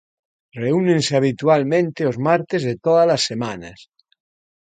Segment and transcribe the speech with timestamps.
[0.63, 3.79] Reúnense habitualmente os martes de todas as semanas.